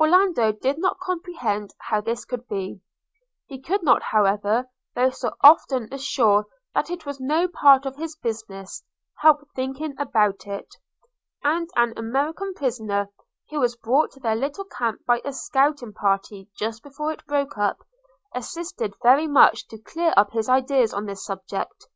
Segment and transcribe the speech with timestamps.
[0.00, 2.80] Orlando did not comprehend how this could be–
[3.46, 8.16] he could not, however, though so often assured that it was no part of his
[8.16, 8.82] business,
[9.18, 10.76] help thinking about it;
[11.44, 13.10] and an American prisoner,
[13.50, 17.58] who was brought to their little camp by a scouting party just before it broke
[17.58, 17.80] up,
[18.34, 21.86] assisted very much to clear up his ideas on this subject.